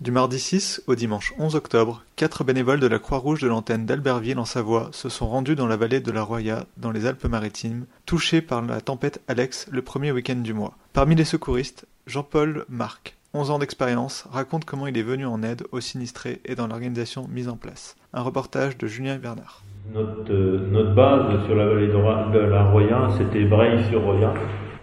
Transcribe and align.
Du 0.00 0.12
mardi 0.12 0.38
6 0.38 0.84
au 0.86 0.94
dimanche 0.94 1.34
11 1.38 1.56
octobre, 1.56 2.04
quatre 2.16 2.42
bénévoles 2.42 2.80
de 2.80 2.86
la 2.86 2.98
Croix-Rouge 2.98 3.42
de 3.42 3.48
l'antenne 3.48 3.84
d'Albertville 3.84 4.38
en 4.38 4.46
Savoie 4.46 4.88
se 4.92 5.10
sont 5.10 5.28
rendus 5.28 5.56
dans 5.56 5.66
la 5.66 5.76
vallée 5.76 6.00
de 6.00 6.10
la 6.10 6.22
Roya, 6.22 6.64
dans 6.78 6.90
les 6.90 7.04
Alpes-Maritimes, 7.04 7.84
touchés 8.06 8.40
par 8.40 8.62
la 8.62 8.80
tempête 8.80 9.20
Alex 9.28 9.68
le 9.70 9.82
premier 9.82 10.10
week-end 10.10 10.36
du 10.36 10.54
mois. 10.54 10.72
Parmi 10.94 11.16
les 11.16 11.26
secouristes, 11.26 11.86
Jean-Paul 12.06 12.64
Marc, 12.70 13.18
11 13.34 13.50
ans 13.50 13.58
d'expérience, 13.58 14.26
raconte 14.32 14.64
comment 14.64 14.86
il 14.86 14.96
est 14.96 15.02
venu 15.02 15.26
en 15.26 15.42
aide 15.42 15.64
aux 15.70 15.80
sinistrés 15.80 16.40
et 16.46 16.54
dans 16.54 16.66
l'organisation 16.66 17.28
mise 17.28 17.50
en 17.50 17.58
place. 17.58 17.94
Un 18.14 18.22
reportage 18.22 18.78
de 18.78 18.86
Julien 18.86 19.18
Bernard. 19.18 19.62
Notre, 19.92 20.32
euh, 20.32 20.94
base 20.94 21.44
sur 21.44 21.54
la 21.54 21.66
vallée 21.66 21.88
de, 21.88 22.38
la 22.38 22.64
Roya, 22.70 23.10
c'était 23.18 23.44
Breil-sur-Roya. 23.44 24.32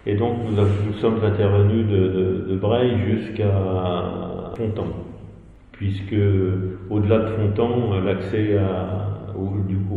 Et 0.06 0.14
donc 0.14 0.38
nous, 0.48 0.94
sommes 1.00 1.24
intervenus 1.24 1.88
de, 1.88 2.46
de, 2.48 3.16
jusqu'à 3.16 4.27
Fontan. 4.58 4.86
Puisque 5.72 6.16
au-delà 6.90 7.18
de 7.20 7.26
Fontan, 7.28 8.00
l'accès 8.04 8.56
au, 9.36 9.46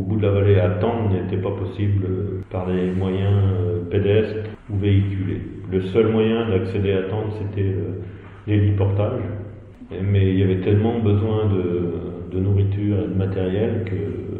bout 0.03 0.17
de 0.17 0.21
la 0.21 0.31
vallée 0.31 0.59
à 0.59 0.69
Tende 0.69 1.11
n'était 1.11 1.41
pas 1.41 1.49
possible 1.51 2.05
par 2.51 2.69
les 2.69 2.91
moyens 2.91 3.33
euh, 3.59 3.79
pédestres 3.89 4.49
ou 4.69 4.77
véhiculés. 4.77 5.41
Le 5.71 5.81
seul 5.81 6.07
moyen 6.11 6.47
d'accéder 6.49 6.93
à 6.93 7.03
Tende, 7.03 7.31
c'était 7.39 7.63
le- 7.69 8.01
l'héliportage. 8.47 9.21
Mais 10.03 10.29
il 10.31 10.39
y 10.39 10.43
avait 10.43 10.61
tellement 10.61 10.99
besoin 10.99 11.47
de, 11.47 12.35
de 12.35 12.39
nourriture 12.39 12.97
et 12.99 13.07
de 13.07 13.17
matériel 13.17 13.83
que 13.85 13.95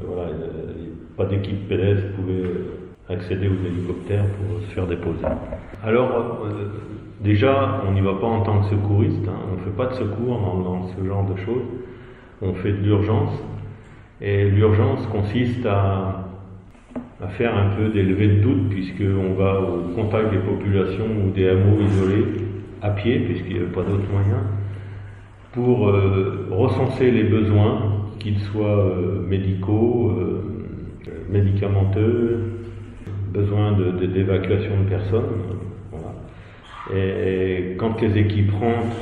voilà, 0.08 0.30
euh, 0.30 0.74
pas 1.18 1.26
d'équipe 1.26 1.68
pédestre 1.68 2.08
pouvait 2.16 2.44
accéder 3.12 3.48
aux 3.48 3.66
hélicoptères 3.66 4.26
pour 4.26 4.62
se 4.62 4.74
faire 4.74 4.88
déposer. 4.88 5.26
Alors, 5.84 6.46
euh, 6.46 6.68
déjà, 7.22 7.82
on 7.88 7.92
n'y 7.92 8.02
va 8.02 8.14
pas 8.14 8.28
en 8.28 8.42
tant 8.42 8.62
que 8.62 8.70
secouriste, 8.70 9.28
hein, 9.28 9.40
on 9.52 9.56
ne 9.56 9.62
fait 9.62 9.76
pas 9.76 9.88
de 9.88 9.94
secours 9.94 10.40
dans, 10.64 10.88
ce 10.88 11.06
genre 11.06 11.26
de 11.26 11.36
choses, 11.38 11.64
on 12.42 12.54
fait 12.54 12.72
de 12.72 12.84
l'urgence, 12.84 13.32
et 14.22 14.50
l'urgence 14.50 15.06
consiste 15.08 15.66
à, 15.66 16.28
à 17.22 17.28
faire 17.30 17.58
un 17.58 17.76
peu 17.76 17.90
des 17.90 18.04
levées 18.04 18.28
de 18.28 18.42
doute, 18.42 18.70
puisqu'on 18.70 19.34
va 19.34 19.60
au 19.60 19.96
contact 19.96 20.32
des 20.32 20.40
populations 20.40 21.08
ou 21.26 21.32
des 21.32 21.50
hameaux 21.50 21.82
isolés, 21.82 22.26
à 22.82 22.92
pied, 22.92 23.20
puisqu'il 23.20 23.54
n'y 23.54 23.60
avait 23.60 23.72
pas 23.72 23.84
d'autres 23.84 24.10
moyens, 24.12 24.46
pour 25.54 25.90
euh, 25.90 26.48
recenser 26.52 27.12
les 27.12 27.24
besoins, 27.24 28.08
qu'ils 28.20 28.40
soient 28.40 28.86
euh, 28.86 29.26
médicaux, 29.28 30.14
médicamenteux, 31.32 32.40
besoin 33.32 33.74
d'évacuation 33.74 34.84
de, 34.84 34.90
personnes. 34.90 35.30
Et, 36.94 37.76
quand 37.78 38.02
les 38.02 38.20
équipes 38.20 38.52
rentrent 38.54 38.98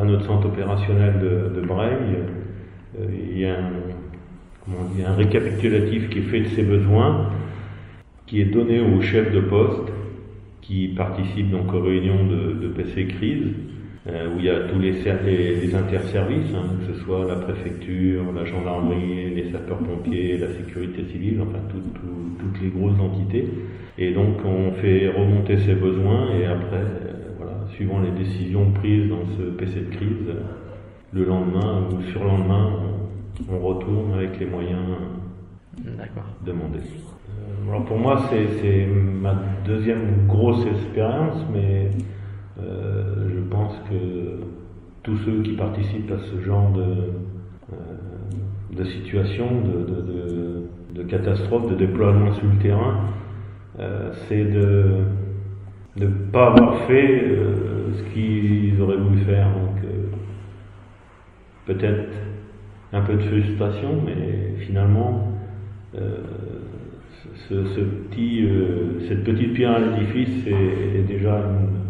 à 0.00 0.04
notre 0.04 0.26
centre 0.26 0.46
opérationnel 0.46 1.20
de, 1.20 1.60
de 1.60 1.66
euh, 1.70 3.06
il 3.30 3.38
y 3.38 3.46
a 3.46 3.56
un, 5.08 5.14
récapitulatif 5.14 6.10
qui 6.10 6.18
est 6.18 6.22
fait 6.22 6.40
de 6.40 6.48
ces 6.48 6.62
besoins, 6.62 7.30
qui 8.26 8.40
est 8.40 8.46
donné 8.46 8.80
au 8.80 9.00
chef 9.00 9.32
de 9.32 9.40
poste, 9.40 9.92
qui 10.60 10.88
participe 10.88 11.50
donc 11.50 11.72
aux 11.72 11.80
réunions 11.80 12.26
de, 12.26 12.68
PC 12.68 13.06
crise, 13.06 13.54
où 14.06 14.38
il 14.38 14.44
y 14.44 14.50
a 14.50 14.60
tous 14.60 14.78
les, 14.78 14.92
les, 14.92 15.56
les 15.56 15.74
interservices, 15.74 16.54
hein, 16.54 16.64
que 16.80 16.94
ce 16.94 17.00
soit 17.00 17.26
la 17.28 17.36
préfecture, 17.36 18.22
la 18.34 18.44
gendarmerie, 18.44 19.34
les 19.34 19.52
sapeurs-pompiers, 19.52 20.38
la 20.38 20.48
sécurité 20.54 21.04
civile, 21.12 21.40
enfin 21.42 21.58
tout- 21.68 21.78
tout- 22.00 22.36
toutes 22.38 22.62
les 22.62 22.68
grosses 22.70 22.98
entités. 22.98 23.46
Et 23.98 24.12
donc 24.12 24.36
on 24.44 24.72
fait 24.80 25.08
remonter 25.08 25.58
ces 25.58 25.74
besoins 25.74 26.28
et 26.40 26.46
après, 26.46 26.76
euh, 26.78 27.32
voilà, 27.36 27.52
suivant 27.74 28.00
les 28.00 28.10
décisions 28.12 28.70
prises 28.72 29.08
dans 29.08 29.26
ce 29.36 29.42
PC 29.50 29.80
de 29.80 29.94
crise, 29.94 30.28
euh, 30.28 30.40
le 31.12 31.24
lendemain 31.24 31.86
ou 31.92 32.02
sur 32.10 32.24
lendemain, 32.24 32.70
on, 33.50 33.58
retourne 33.58 34.14
avec 34.14 34.38
les 34.40 34.46
moyens 34.46 34.80
demandés. 36.46 36.78
Euh, 36.78 37.68
Alors 37.70 37.84
pour 37.84 37.98
moi, 37.98 38.30
c'est 38.30 38.86
ma 38.86 39.34
deuxième 39.66 40.26
grosse 40.26 40.64
expérience, 40.66 41.44
mais 41.52 41.86
euh, 41.86 42.19
je 43.28 43.40
pense 43.50 43.74
que 43.88 44.40
tous 45.02 45.16
ceux 45.18 45.42
qui 45.42 45.52
participent 45.52 46.10
à 46.10 46.18
ce 46.18 46.40
genre 46.44 46.72
de, 46.72 46.84
euh, 47.72 48.84
situation, 48.84 49.46
de, 50.94 51.02
catastrophe, 51.04 51.70
de 51.70 51.76
déploiement 51.76 52.32
sur 52.34 52.46
le 52.46 52.58
terrain, 52.62 53.00
euh, 53.78 54.10
c'est 54.28 54.44
de 54.44 55.04
ne 55.96 56.06
pas 56.06 56.48
avoir 56.48 56.82
fait 56.86 57.22
euh, 57.24 57.92
ce 57.94 58.02
qu'ils 58.12 58.80
auraient 58.80 58.96
voulu 58.96 59.18
faire. 59.24 59.48
Donc 59.48 59.82
euh, 59.84 60.06
peut-être 61.66 62.12
un 62.92 63.00
peu 63.00 63.14
de 63.14 63.22
frustration, 63.22 64.00
mais 64.04 64.54
finalement, 64.66 65.32
euh, 65.96 66.18
euh, 67.52 69.00
cette 69.08 69.24
petite 69.24 69.54
pierre 69.54 69.72
à 69.72 69.78
l'édifice 69.80 70.46
est, 70.46 70.98
est 70.98 71.02
déjà 71.02 71.38
une, 71.38 71.89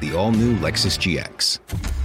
The 0.00 0.14
all 0.14 0.32
new 0.32 0.56
Lexus 0.56 0.96
GX. 0.98 1.99